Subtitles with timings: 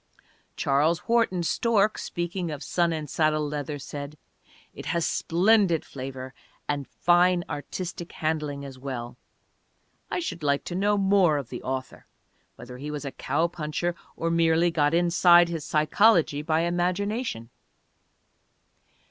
[0.55, 4.17] Charles Wharton Stork speaking of Sun and Saddle Leather, said,
[4.73, 6.33] "It has splendid flavor
[6.67, 9.15] and fine artistic handling as well.
[10.09, 12.07] I should like to know more of the author,
[12.55, 17.51] whether he was a cow puncher or merely got inside his psychology by imagination."